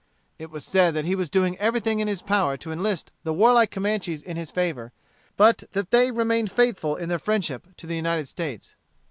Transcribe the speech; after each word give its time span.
It 0.39 0.49
was 0.49 0.65
said 0.65 0.95
that 0.95 1.05
he 1.05 1.13
was 1.13 1.29
doing 1.29 1.55
everything 1.59 1.99
in 1.99 2.07
his 2.07 2.23
power 2.23 2.57
to 2.57 2.71
enlist 2.71 3.11
the 3.23 3.31
warlike 3.31 3.69
Comanches 3.69 4.23
in 4.23 4.35
his 4.35 4.49
favor, 4.49 4.93
but 5.37 5.63
that 5.73 5.91
they 5.91 6.09
remained 6.09 6.49
faithful 6.51 6.95
in 6.95 7.07
their 7.07 7.19
friendship 7.19 7.67
to 7.77 7.85
the 7.85 7.97
United 7.97 8.27
States. 8.27 8.73